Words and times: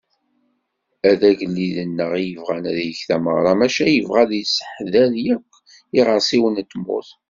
A 1.09 1.11
d 1.19 1.21
agellid-nneγ 1.29 2.11
i 2.21 2.23
yebγan 2.25 2.63
ad 2.71 2.77
yeg 2.85 2.99
tameγra, 3.07 3.53
maca 3.59 3.85
yebγa 3.89 4.19
ad 4.23 4.31
yesseḥdeṛ 4.35 5.11
yakk 5.25 5.49
iγersiwen 5.97 6.55
n 6.65 6.69
tmurt. 6.71 7.09